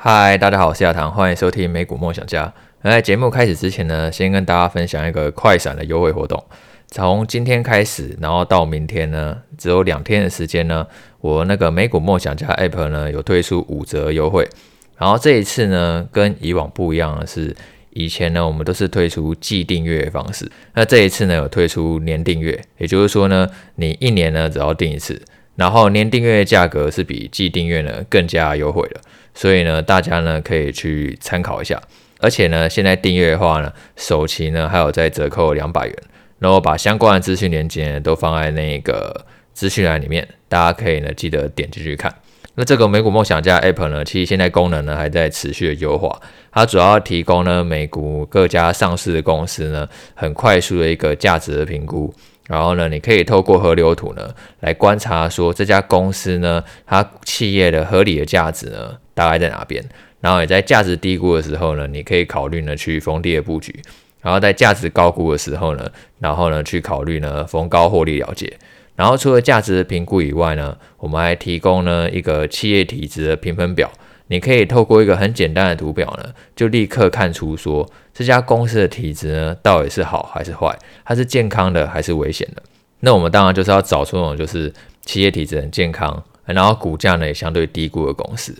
[0.00, 2.54] 嗨，大家好，我是亚堂，欢迎收听美股梦想家。
[2.84, 6.40] 在节目开始之前呢，先跟大家分享一个快闪的优惠活动。
[6.86, 10.86] 从今天开始，然后到明天呢，只有两天的时间呢，
[11.20, 14.48] 我那个美股梦想家 App 呢有推出五折优惠。
[14.96, 17.52] 然后这一次呢，跟以往不一样的是，
[17.90, 25.20] 以前呢我们都是推出季订阅的方式，那这一次呢有推出年订阅，也就是说呢，你一年呢只要订一次。
[25.56, 29.00] 然后年订阅的价格是比季订阅呢更加优惠的，
[29.38, 31.80] 所以呢大家呢可以去参考一下。
[32.18, 35.96] 而且呢现在订阅的话呢，首期呢还有再折扣两百元。
[36.40, 39.24] 然后把相关的资讯链接都放在那个
[39.54, 42.12] 资讯栏里面，大家可以呢记得点进去看。
[42.54, 46.20] 那这个美股梦想家 App 呢，其实现在功能呢还在持续的优化，
[46.52, 52.12] 它主要提供呢美股各家上市的公司呢很快速的一个价值的评估。
[52.48, 59.84] 然后呢，你可以透过河流图呢来观察，说这家公司呢，它企业的合理的价值呢大概在哪边。
[60.20, 63.74] 然后你在价值低估的时候呢，你可以考虑呢去逢低的布局。
[64.20, 68.56] 然后在价值高估的时候呢，然后呢去考虑呢逢高获利了结。
[68.94, 73.90] 然后除了价值评估以外呢，我们还提供呢一个企业体质的评分表。
[74.30, 82.62] 你可以透过一个很简单的图表呢，就立刻看出说这家公司的体质呢到底是好还是坏，它是健康的还是危险的。
[83.00, 84.70] 那我们当然就是要找出那种就是
[85.06, 88.54] 企业体质很健康，然后股价呢也相对低估的公司。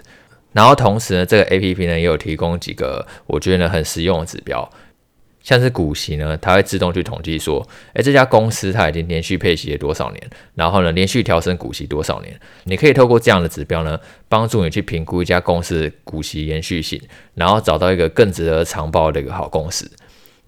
[0.52, 4.68] 然后同时呢，这个 APP 呢也有提供几个我觉得呢很实用的指标。
[5.40, 12.38] 像是股息呢，它会自动去统计说，哎，这家公司它已经连续配息了多少年，然后呢，连续调升股息多少年？
[12.64, 17.00] 你可以透过这样的指标呢，帮助你去评估一家公司的股息延续性，
[17.34, 19.90] 然后找到一个更值得长报的一个好公司。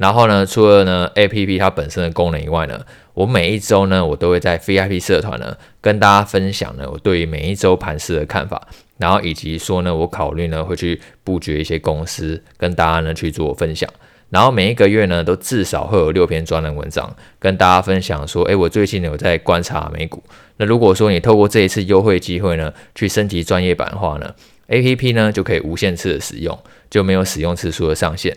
[0.00, 2.80] 然后呢，除了呢 APP 它本身的功能以外呢，
[3.12, 13.86] 我每一周呢，我都会在 VIP 社团呢跟大家分享呢我对于每一周盘势的看法，然后以及说呢我考虑呢会去布局一些公司，跟大家呢去做分享。
[14.30, 20.22] 然后每一个月呢，都至少会有六篇专栏文章跟大家分享说，诶，我最近有在观察美股。
[20.56, 24.34] 那如果说你透过这一次优惠机会呢，去升级专业版的话呢
[24.68, 26.56] ，APP 呢就可以无限次的使用，
[26.88, 28.34] 就没有使用次数的上限。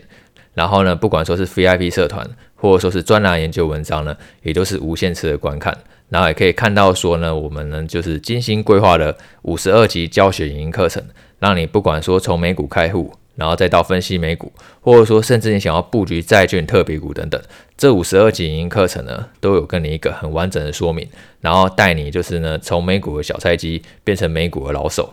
[0.54, 5.76] 然后呢，不管说是 VIP 社团，或者说是专栏研究文章呢，也都是无限次的观看。
[6.08, 11.02] 然后也可以看到说呢，我们呢就是精心规划的五十二集教学影音课程，
[11.38, 13.12] 让你不管说从美股开户。
[13.36, 17.42] 然后再到分析美股，或者说甚至你想要布局债券、特别股等等，
[17.76, 21.04] 这五十二集影音课程呢，都有跟你一个很完整的说明，
[21.40, 25.12] 然后带你就是呢从美股的小菜鸡变成美股的老手。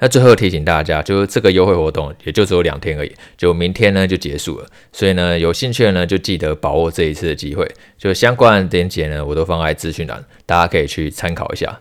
[0.00, 4.66] 那最后提醒大家，就是这个优惠活动也就只有两天而已，就明天呢就结束了。
[4.92, 7.68] 所以呢，有兴趣的呢就记得把握这一次的机会。
[7.96, 11.80] 就相关的链接呢，我都放在资讯栏，大家可以去参考一下。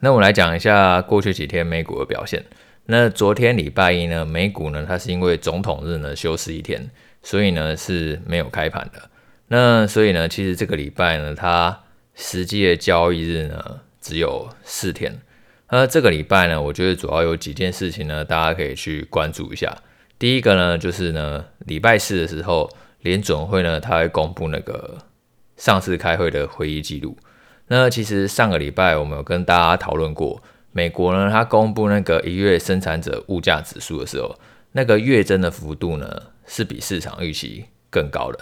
[0.00, 2.42] 那我们来讲一下过去几天美股的表现。
[2.86, 6.90] 那昨天礼拜一呢，美股呢，它是因为总统日呢休市一天，
[7.22, 9.10] 所以呢是没有开盘的。
[9.48, 11.78] 那所以呢，其实这个礼拜呢，它
[12.14, 15.20] 实际的交易日呢只有四天。
[15.74, 19.74] 那这个礼拜呢，我觉得主要有几件事情呢，大家可以去关注一下。
[20.18, 24.98] 第一个呢，就是呢礼拜四的时候，联准会呢，它会公布那个
[25.56, 27.16] 上次开会的会议记录。
[27.68, 30.42] 那其实上个礼拜我们有跟大家讨论过。
[30.72, 34.38] 美国呢，它公布那个一月生产者物价指数的时候，
[34.72, 38.38] 那个月增的幅度呢是比市场预期更高的。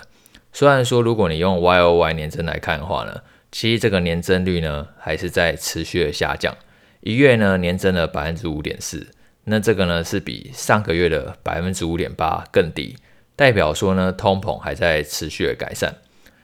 [0.53, 3.21] 虽然说，如果你用 Y O Y 年增来看的话呢，
[3.53, 6.57] 其实这个年增率呢还是在持续的下降。
[7.01, 9.07] 一月呢年增了百分之五点四，
[9.45, 12.97] 那这个呢是比上个月的百分之五点八更低，
[13.35, 15.95] 代表说呢通膨还在持续的改善。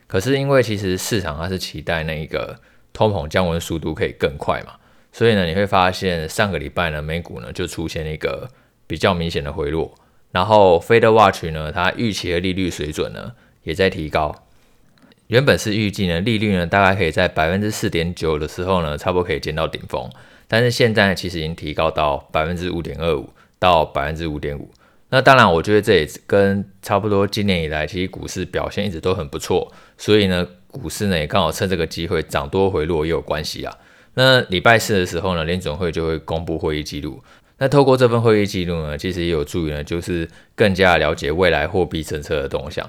[0.07, 2.59] 可是因为其实市场它是期待那一个
[2.93, 4.75] 通膨降温速度可以更快嘛。
[5.13, 8.49] 所以呢，你会发现上个礼拜呢，美股呢就出现一个
[8.87, 9.95] 比较明显的回落，
[10.31, 14.45] 然后 FedWatch 呢，它预期的利率水准呢也在提高。
[15.29, 20.09] 原本是预计呢，利率呢大概可以在百分之四点九的时候呢，差不多可以见到顶峰，
[20.49, 24.71] 但是现在，其实已经提高到百分之五点二五到百分之五点五。
[25.09, 33.73] 那当然，我觉得这也跟差不多今年以来，其实股市表现一直都很不错，所以呢，股市呢也刚好趁这个机会涨多回落也有关系啊。
[34.15, 37.23] 那礼拜四的时候呢，联准会就会公布会议记录。
[37.59, 42.89] 那透过这份会议记录呢，其实也有助于呢，就是更加了解未来货币政策的动向。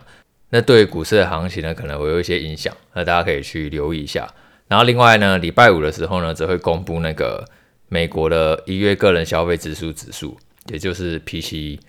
[0.49, 2.73] 那对股市的行情呢，可能会有一些影响。
[2.93, 4.27] 那大家可以去留意一下。
[4.67, 7.45] 然后另外呢，礼拜五的时候呢，则会公布那个
[7.87, 10.37] 美国的一月个人消费支出指数，
[10.67, 11.79] 也就是 PCE。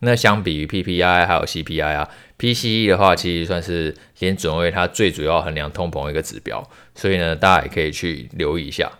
[0.00, 6.62] 那相比于 PPI 还有 CPI 啊，PCE 的话其实算是联准会它最主要衡量通膨一个指标，
[6.94, 8.90] 所以呢，大家也可以去留意一下。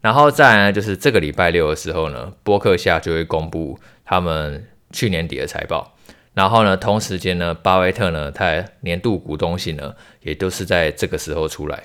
[0.00, 5.96] 然后再来呢，就是这个礼拜六的时候呢，波克夏就会公布他们去年底的财报。
[6.34, 11.84] 然后呢，同时间呢，巴菲特呢，他年度股东信呢，也都是在这个时候出来。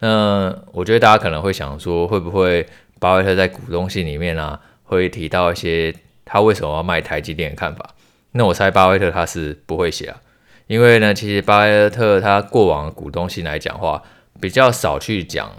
[0.00, 2.66] 那我觉得大家可能会想说，会不会
[2.98, 5.94] 巴菲特在股东信里面啊，会提到一些
[6.24, 7.94] 他为什么要卖台积电的看法？
[8.32, 10.20] 那我猜巴菲特他是不会写啊，
[10.66, 14.02] 因为呢，其实巴菲特他过往的股东信来讲话，
[14.40, 15.50] 比较少去讲。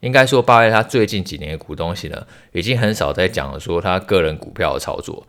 [0.00, 5.26] 应该说，巴菲特他最近几年的股东信呢，已经很少在讲说他个人股票的操作。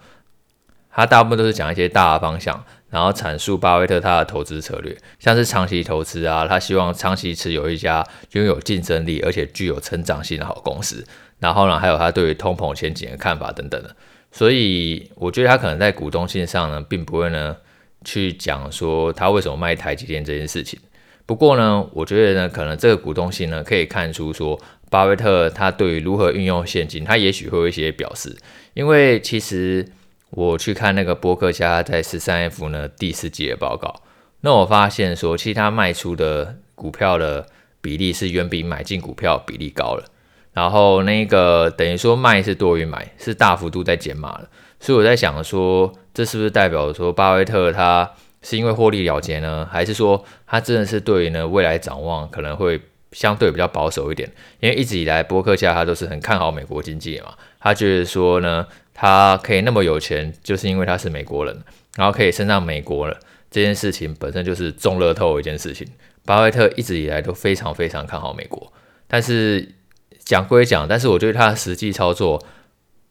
[0.90, 11.04] 他大部分都是讲一些大的方向，然后阐述巴菲特他的投资策略，像是长期投资啊，他希望长期持有一家拥有竞争力而且具有成长性的好公司。
[11.40, 13.96] 然后呢，还有他对于通膨前景的看法等等的。
[14.34, 17.56] 所以我觉得他可能在股东信上呢，并不会呢
[18.04, 20.78] 去讲说他为什么卖台积电这件事情。
[21.26, 24.60] 不过呢，我觉得呢，可能这个股东信呢，可以看出说
[24.90, 28.36] 巴菲特他对于如何运用现金，他也许会有一些表示，
[28.74, 29.88] 因为其实。
[30.32, 34.02] 我去看那个波克夏在十三 F 呢第四季的报告，
[34.40, 37.46] 那我发现说，其实他卖出的股票的
[37.82, 40.06] 比例是远比买进股票比例高了，
[40.54, 44.48] 然后那个等于说卖是多于买，是大幅度在减码了，
[44.80, 48.10] 所以我在想说，这是不是代表说巴菲特他
[48.42, 52.80] 是因为获利了结呢，还是说他真的是对于呢未来展望可能会
[53.12, 54.32] 相对比较保守一点？
[54.62, 58.66] 因为一直以来波克夏他都是很看好美国经济嘛，他觉得说呢。
[58.94, 61.58] 他可以那么有钱，就是因为他是美国人，
[61.96, 63.20] 然后可以升上美国了。
[63.50, 65.88] 这件事情本身就是中乐透一件事情。
[66.24, 68.72] 巴菲特一直以来都非常非常看好美国，
[69.08, 69.74] 但是
[70.20, 72.42] 讲归讲，但是我觉得他的实际操作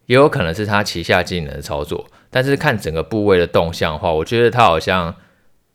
[0.07, 2.07] 也有可能是他旗下经理人的操作。
[2.31, 5.15] 但是看整个部位的动向的话，我觉得他好像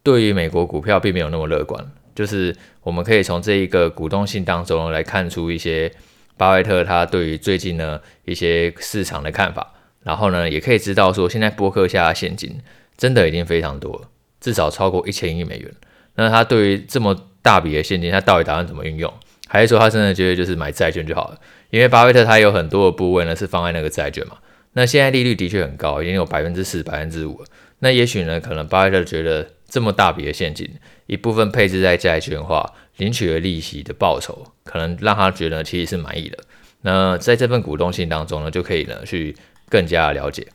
[0.01, 1.91] 对于美国股票并没有那么乐观。
[2.15, 5.91] 就是我们可以从这一个股东信当中来看出一些
[6.37, 9.73] 巴菲特他对于最近呢一些市场的看法。
[10.05, 12.59] 然后呢，也可以知道说，现在波克下的现金
[12.95, 14.07] 真的已经非常多了，
[14.39, 15.71] 至少超过一千亿美元。
[16.13, 19.11] 那他对于这么大笔的现金，他到底打算怎么运用？
[19.47, 21.39] 还是说他真的觉得就是买债券就好了？
[21.71, 24.37] 因为巴菲特他有很多的部位呢是放在那个债券嘛。
[24.73, 27.43] 那现在利率的确很高，已经有百分之四、百分之五。
[27.79, 30.69] 那也许呢，可能巴菲特觉得这么大笔的现金，
[31.07, 36.37] 一部分配置在债券的话，领取了利息的报酬，可能让他觉得其实是满意的。
[36.81, 39.35] 那在这份股东信当中呢，就可以呢去。
[39.69, 40.47] 更加的了解，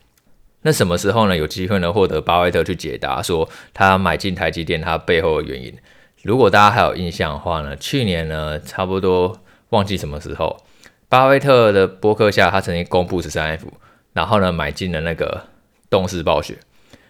[0.61, 1.35] 那什么时候呢？
[1.35, 5.73] 有机会呢获得巴菲特去解答说他买进台积电他背后的原因。
[6.21, 10.57] 如果大家还有印象的话呢，去年呢差不多忘记什么时候，
[11.09, 13.67] 巴菲特的博客下他曾经公布十三 F，
[14.13, 15.45] 然后呢买进了那个
[15.89, 16.59] 动视暴雪，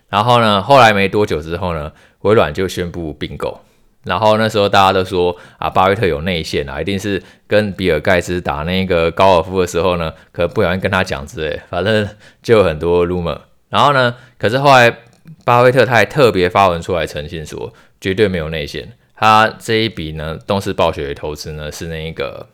[0.08, 3.60] 然后呢后来没多久之后呢，微软就宣布并购。
[4.04, 12.08] 然后那时候大家都说啊，巴菲特有内线啊，一定是跟比尔盖茨打那个高尔夫的时候呢，可能不小心跟他讲之类，反正
[12.42, 13.38] 就有很多 rumor。
[13.70, 14.98] 然后呢，可是后来
[15.46, 18.92] 巴菲特他还特别发文出来澄清说，绝对没有内线。
[19.16, 22.50] 他这一笔呢，动视暴雪的投资呢，是那一个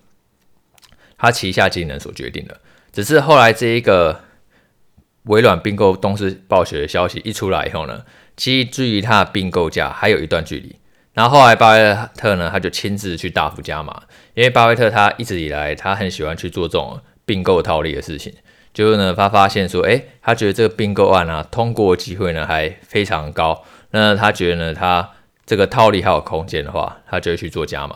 [1.17, 2.59] 他旗下技能所决定的。
[2.91, 4.19] 只是后来这一个
[5.23, 8.03] 微软并购动视暴雪的消息一出来以后呢，
[8.35, 10.75] 其实距离他的并购价还有一段距离。
[11.17, 14.03] 然后后来巴菲特呢，他就亲自去大幅加码，
[14.35, 18.31] 因为巴菲特他一直以来他很喜欢去做这种并购套利的事情，
[18.71, 25.09] 就是呢他发现说，诶，他觉得这个并购案啊通过机会呢还非常高，那他觉得呢他
[25.43, 27.95] 这个套利还有空间的话，他就会去做加码。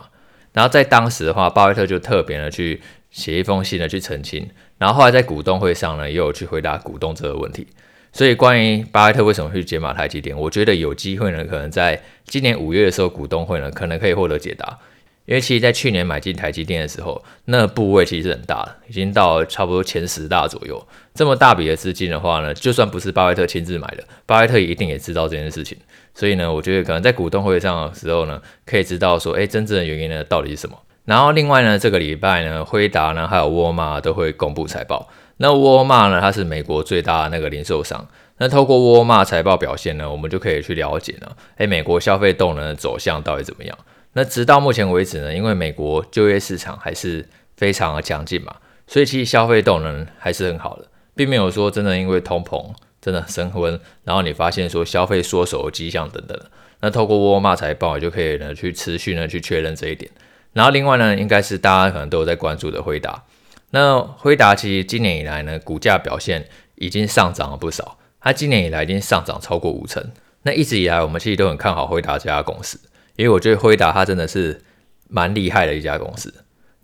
[0.52, 7.68] 然后在当时的话，巴菲特就特别的去写一封信呢去澄清，然后后来在股东会上呢，也有去回答股东这个问题。
[8.12, 14.78] 所以，关于巴菲特为什么会解码台积电，我觉得有机会呢，可能在今年五月的时候，股东会呢，可能可以获得解答。
[15.24, 20.86] 因为其实，在去年买进台积电的时候，那部位其实很大的，已经到差不多前十大左右。
[21.14, 25.78] 这么大笔的资金的话呢，就算不是巴菲特亲自买的，巴菲特一定也知道这件事情。
[26.12, 30.76] 所以呢，我觉得可能在股东会上的时候呢，可以知道说，诶，真正的原因呢，到底是什么？
[31.04, 35.08] 然后另外呢，这个礼拜呢，辉达呢，还有沃尔玛都会公布财报。
[35.42, 38.06] 那沃尔玛呢，它是美国最大的那个零售商。
[38.38, 43.76] 那透过沃尔玛财报表现呢，我们就可以去了解呢，诶，美国消费动能的走向到底怎么样？
[44.12, 48.54] 那直到目前为止呢，因为美国就业市场还是非常的强劲嘛，
[48.86, 56.38] 所以其实消费动能还是很好的，并没有说真的因为通膨真的升温，然后你发现说消费缩手的迹象等等。
[56.82, 60.08] 那透过沃尔玛财报，就可以呢去持续呢去确认这一点。
[60.52, 63.24] 然后另外呢，应该是大家可能都有在关注的辉达。
[63.72, 67.98] 那辉达其实今年以来呢，股价表现已经上涨了不少。
[68.20, 70.12] 它今年以来已经上涨超过五成。
[70.42, 72.78] 那一直以来我们其实都很看好辉达这家公司，
[73.16, 74.60] 因为我觉得辉达它真的是
[75.08, 76.32] 蛮厉害的一家公司。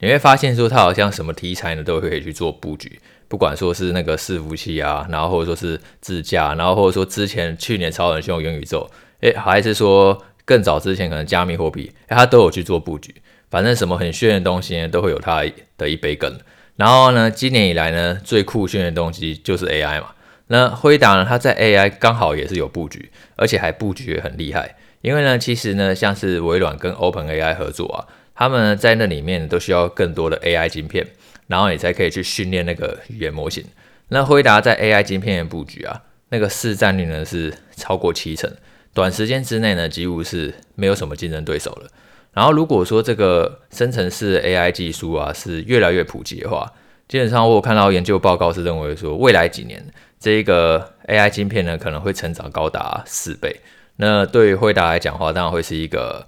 [0.01, 8.89] 你会发现说它好像什么题材呢都可以去做布局，不管说是那个伺服器啊，然后或者说是自驾，然后或者说之前去年超人凶元宇宙，
[9.21, 13.15] 诶，还是说更早之前可能加密货币，它都有去做布局。
[13.51, 15.45] 反正什么很炫的东西呢，都会有它
[15.77, 16.33] 的一杯羹。
[16.79, 20.11] 然后呢，今年以来呢，最酷炫的东西就是 AI 嘛。
[20.47, 24.77] 那辉达呢，它在 AI 刚好也是有布局，而且还布局也很厉害。
[25.01, 31.05] 因为呢，其实呢，像是微软跟 OpenAI 合作啊，他们在那里面都需要更多的 AI 晶片，
[31.49, 33.65] 然后你才可以去训练那个语言模型。
[34.11, 38.49] 那辉达在 AI 晶片的布局啊，那个市占率呢是超过七成，
[38.95, 41.91] 短时间之内呢几乎是没有什么竞争对手了。
[42.39, 46.73] 然后如果说这个生成式 AI 技术啊是越来越普及的话，
[47.09, 49.85] 基本上我有看到研究报告是认为说，未来几年
[50.21, 53.57] 这一个 AI 晶片呢可能会成长高达四倍。
[53.97, 56.25] 那对于惠达来讲的话，当然会是一个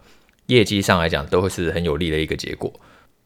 [0.47, 2.73] 业绩上来讲都会是很有利的一个结果。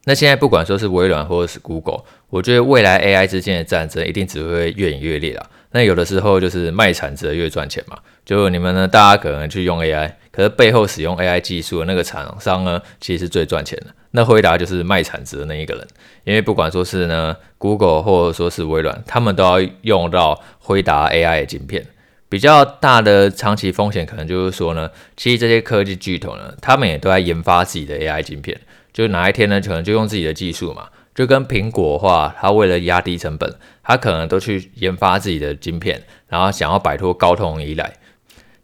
[0.04, 5.46] 那现在不管说是微软或者是 Google，我觉得未来 AI 之间的战争一定只会越演越烈啊。
[5.70, 7.96] 那有的时候就是卖产值越赚钱嘛。
[8.26, 13.86] 就你们呢，大家可能去用 AI，可是背后使用 AI 技术的那个厂商呢，其实是最赚钱的。
[14.10, 15.86] 那辉达就是卖产值的那一个人，
[16.24, 21.86] 因为不管说是呢 Google 或者说是微软，他们都要用到辉达 AI 的晶片。
[22.28, 28.60] 比较大的长期风险可能就是说呢，其实这些科技巨头呢，他们也都在研发自己的 AI 晶片，
[28.92, 37.92] 就哪一天呢，可能就用自己的技术嘛，就跟苹果的话，它为了压低成本，它可能都去研发自己的晶片，然后想要摆脱高通依赖。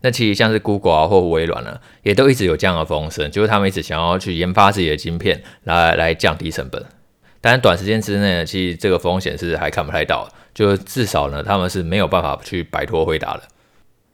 [0.02, 6.84] 那其实像是 Google 啊或微软呢，也都一直有这样的风声，就是他们一直想要去研发自己的晶片来来降低成本。
[7.42, 13.42] 但短时间之内呢，其实这个风险是还看不太到，就至少呢，他们是没有办法去摆脱辉达的。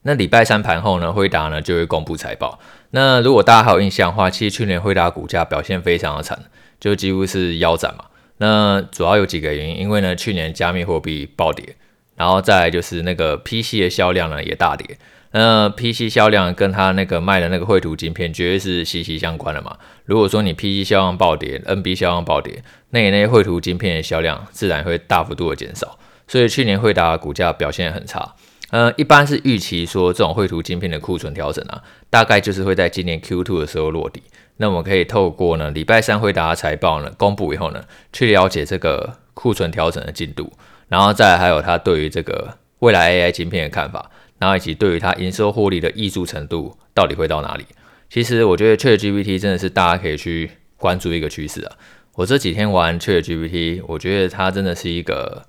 [0.02, 2.60] 那礼拜三盘后呢，辉达呢就会公布财报。
[2.90, 6.38] 那如果大家还有印象的话，其实去年辉达股价表现非常的惨，
[6.78, 8.04] 就几乎是腰斩嘛。
[8.38, 11.74] 那主要有几个原因，因为呢去年加密货币暴跌，
[12.14, 14.96] 然后再来就是那个 PC 的销量呢也大跌。
[15.32, 19.76] 那 PC 销量跟它那个卖的那个绘图晶片绝对是息息相关的嘛。
[20.04, 25.98] 如果说你 PC 销量暴跌，NB 销量暴跌，那你那些绘图晶片的销量自然会大幅度的减少。
[26.28, 28.34] 所以去年惠达股价表现很差。
[28.70, 31.80] 呃，一般是预期说这种绘图晶片的库存调整啊，
[32.10, 34.22] 大概就是会在今年 Q2 的时候落地。
[34.56, 40.52] 那我们可以透过呢礼拜三惠达财报呢公布以后呢，去了解这个库存调整的进度，
[40.88, 47.64] 然后再还有他对于这个未来 AI 晶片的看法，然后以及对于它营收获利的挹注程度到底会到哪里。
[48.08, 51.76] 其实我觉得 ChatGPT 真的是大家可以去关注一个趋势啊。
[52.14, 55.46] 我这几天玩 ChatGPT，我觉得它真的是一个。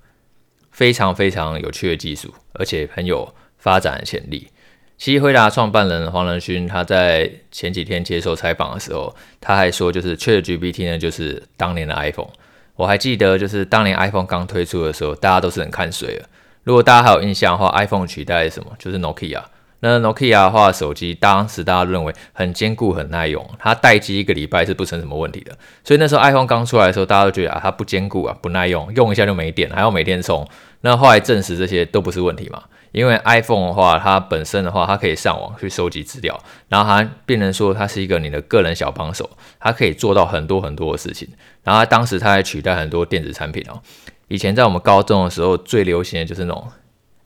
[0.70, 4.46] 非常非常有趣的技术，而且很有发展的潜力。
[4.96, 12.30] 其实辉达创办人黄仁勋他在前几天接受采访的时候，他还说，就是 ChatGPT 呢，就是当年的 iPhone。
[12.76, 16.28] 我还记得，就是当年 iPhone 刚推出的时候，大家都是很看衰的。
[16.64, 18.72] 如果大家还有印象的话，iPhone 取代什么？
[18.78, 19.42] 就是 Nokia。
[19.80, 25.56] 那 Nokia 的话，手机当时大家认为很坚固、很耐用，它待机一个礼拜是不成什么问题的。
[25.84, 30.44] 所以那时候 iPhone 刚出来的时候，大家都觉得啊，它不坚固啊，不耐用，用一下就没电，还要每天充。
[30.80, 36.36] 那后来证实这些都不是问题嘛，因为 iPhone 的话，它本身的话，它可以上网去收集资料，
[36.68, 41.28] 然后它变成说它是一个你的个人小帮手，它可以做到很多很多的事情。
[41.62, 43.80] 然后它当时它还取代很多电子产品哦。
[44.28, 46.68] 以前在我们高中的时候，最流行的就是那种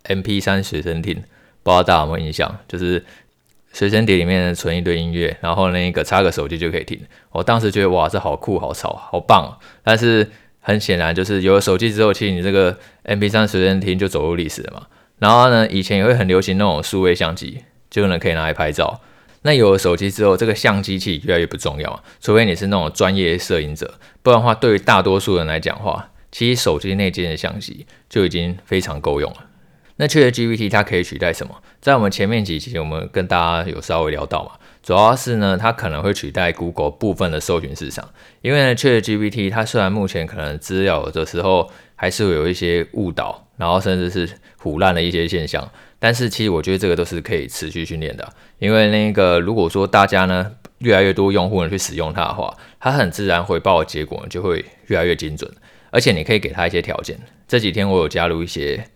[0.04, 1.23] M P 三随身听。
[1.64, 3.04] 不知道大家有没有印象，就是
[3.73, 7.00] 随身碟里面存一堆音乐，然后那个插个手机就可以听。
[7.30, 9.56] 我当时觉得哇，这好酷、好潮、好棒。
[9.85, 10.28] 但是
[10.61, 14.87] 很显然，就是有了手机之后，其实你这个 M P 三随身听就走入历史了嘛。
[15.18, 19.00] 然后呢，以前也会很流行那种数位相机，就能可以拿来拍照。
[19.42, 29.45] 那有了手机之后，这个相机其实越来越不重要，除非你是那种专业摄影者，不然的话，对于大多数人来讲话，其实手机内建的相机就已经非常够用了。
[29.97, 31.62] 那 ChatGPT 它可以取代什么？
[31.81, 38.09] 在我们前面几期我们跟大家有稍微聊到嘛，主要是呢，它可能会取代 Google 部分的搜寻市场。
[38.41, 48.33] 因为呢，ChatGPT 它虽然目前可能资料有的时候还是会有一些误导，然后甚至是腐烂的一些现象，但是其实我觉得这个都是可以持续训练的。
[48.59, 55.49] 因为那个如果说大家呢越来越多用户呢去使用它的话，它很自然回报的结果就会越来越精准，
[55.93, 57.17] 而且你可以给他一些条件。
[57.47, 58.89] 这几天我有加入一些。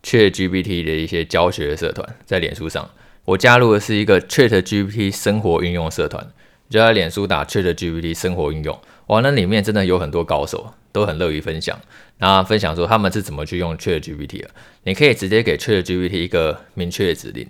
[0.00, 2.88] ChatGPT 的一些教学社团在脸书上，
[3.24, 6.24] 我加入的是一个 ChatGPT 生活运用社团，
[6.70, 11.78] 就在脸书打 ChatGPT 生活运用，哇，那里面真的有很多高手，都很乐于分享，
[12.16, 14.50] 然后分享说他们是怎么去用 ChatGPT 的。
[14.84, 17.48] 你可以直接给 ChatGPT 一个明确的指令，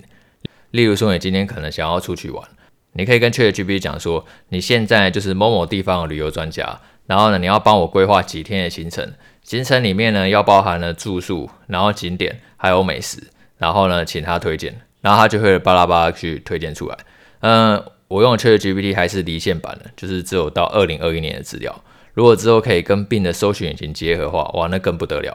[0.70, 2.42] 例如说你今天可能想要出去玩，
[2.94, 13.20] 你可以跟 ChatGPT 讲说，你现在就是某某地方的旅游专家，然后呢，你要帮我规划几天的行程，行程里面呢要包含了住宿，然后景点还有美食，
[13.56, 16.96] 然后呢请他推荐，然后他就会巴拉巴拉去推荐出来。
[17.40, 21.82] 嗯，我用的 ChatGPT 还是离线版的，就是只有到二零二一年的资料。
[22.12, 25.34] 如果之后可以跟病的搜寻引擎结合的话，哇，那更不得了。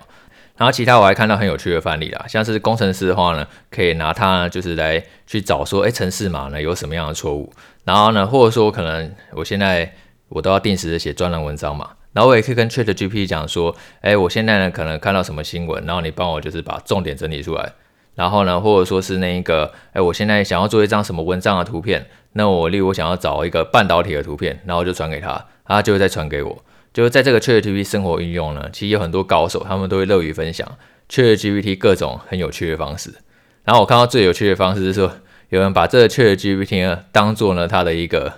[0.56, 7.52] 然后其他我还看到很有趣的范例啦，像是工程师的话呢，可以拿它，就是来去找说，哎，程式码呢有什么样的错误。
[7.84, 9.92] 然后呢，或者说可能我现在
[10.34, 17.74] 我都要定时的写专栏文章嘛，然后我也可以跟 ChatGPT 讲说，哎，我现在呢可能看到什么新闻，然后你帮我就是把重点整理出来。
[18.16, 26.64] 然后呢，或者说是那一个，哎，我现在想要做一张什么文章的图片，那我例如我想要找一个半导体的图片，然后就传给他，他就会再传给我。
[26.94, 30.78] 就是在这个 ChatGPT 生活应用呢，其实有很多高手，他们都会乐于分享
[31.10, 33.12] ChatGPT 各种很有趣的方式。
[33.64, 35.12] 然后我看到最有趣的方式是说，
[35.50, 38.32] 有人把这个 ChatGPT 呢当做呢他的一个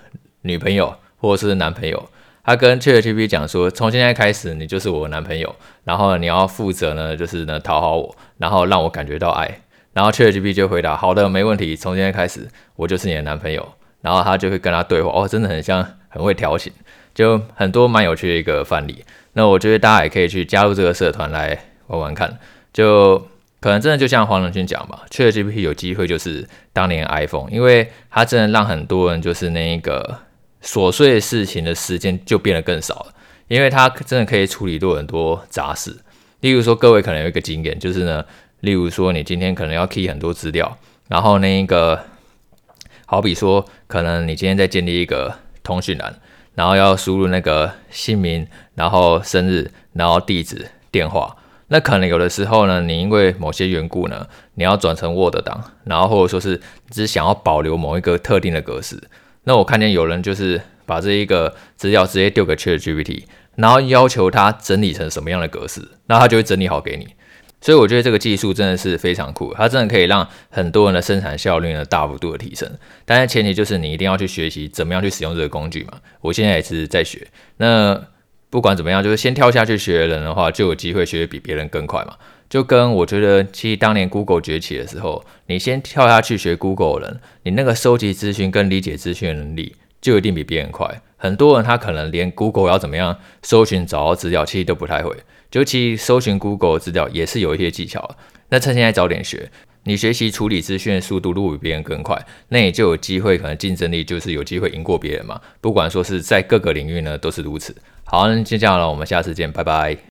[0.43, 2.09] 女朋友或者是男朋友，
[2.43, 9.61] 他跟 ChatGPT 讲说，从现在开始你就是我男朋友，然后你要负责呢就是呢讨好我，然后让我感觉到爱。
[9.93, 13.67] 然后 ChatGPT 就回答，好的，没问题，从现在开始我就是你的男朋友。
[14.01, 16.71] 然后他就会跟他对话，哦，真的很像，很会调情。
[17.15, 19.03] 就很多蛮有趣的一个范例，
[19.33, 22.37] 那我觉得大家也可以去加入这个社团来玩玩看。
[22.71, 23.17] 就
[23.59, 30.19] 可能真的就像黄仁勋讲吧，ChatGPT 有机会就是当年 iPhone，因为它真的让很多人就是那一个
[30.65, 33.13] 琐碎事情的时间就变得更少了，
[33.47, 35.95] 因为它真的可以处理多很多杂事。
[36.41, 38.25] 例如说，各位可能有一个经验，就是呢，
[38.61, 42.03] 例如说你今天可能要 key 很多资料，然后那一个
[43.05, 46.19] 好比说，可能你今天在建立一个通讯栏。
[46.55, 51.35] 然后要输入那个姓名，然后生日，然后地址、电话。
[51.67, 59.03] 那可能有的时候呢，你因为某些缘故呢，你要转成 Word 档，然后或者说是只想要保留某一个特定的格式。
[59.45, 63.23] 那我看见有人就是把这一个资料直接丢给 ChatGPT，
[63.55, 67.07] 然后要求他整理成什么样的格式，那他就会整理好给你。
[67.61, 72.69] 所以我觉得这个技术真的是非常酷，它真的可以让很多人的生产效率呢大幅度的提升。
[73.05, 75.93] 但是前提就是你一定要去学习怎么样去使用这个工具嘛。
[76.21, 77.27] 我现在也是在学。
[77.57, 77.99] 那
[78.51, 82.15] 不管怎么样，就是先跳下去学的人的话，就有机会学得比别人更快嘛。
[82.49, 91.01] 就跟我觉得，其实当年 Google 崛起的时候，你先跳下去学 Google 的人，你那个收集资讯跟理解资讯的能力就一定比别人快。
[91.17, 95.15] 很多人他可能连 Google 要怎么样搜寻找到资料，其实都不太会。
[95.51, 98.15] 尤其搜寻 Google 资料也是有一些技巧，
[98.49, 99.49] 那趁现在早点学，
[99.85, 105.39] 你学习处理资讯的速度如果比别人更快，那你就有机会，可能竞争力就是有机会赢过别人嘛。
[105.61, 107.73] 不管说是在各个领域呢，都是如此。
[108.03, 109.97] 好，那就这样了，我们下次见，拜拜。